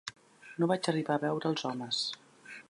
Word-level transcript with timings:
No 0.63 0.69
vaig 0.71 0.89
arribar 0.93 1.19
a 1.19 1.23
veure 1.27 1.49
els 1.51 1.67
homes 1.73 2.03